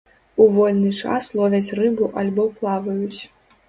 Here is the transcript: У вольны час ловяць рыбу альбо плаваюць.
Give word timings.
У 0.45 0.47
вольны 0.55 0.93
час 1.03 1.31
ловяць 1.41 1.73
рыбу 1.83 2.11
альбо 2.25 2.51
плаваюць. 2.59 3.19